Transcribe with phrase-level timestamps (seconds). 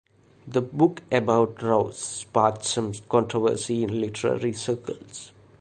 [0.47, 5.31] The book about Rowse sparked some controversy in literary circles.